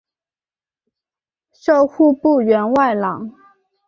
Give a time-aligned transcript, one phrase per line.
[1.53, 3.35] 授户部员外郎。